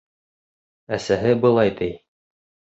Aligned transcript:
Әсәһе 0.97 1.35
былай 1.45 1.77
ти: 1.83 1.93